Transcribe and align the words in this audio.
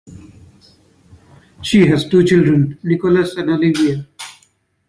She 1.61 1.85
has 1.85 2.09
two 2.09 2.23
children, 2.25 2.79
Nicholas 2.81 3.35
and 3.35 3.51
Olivia. 3.51 4.07